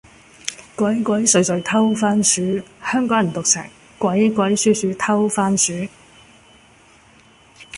[0.75, 3.63] 鬼鬼祟祟偷番薯，香港人讀成，
[3.99, 5.73] 鬼鬼鼠鼠偷番薯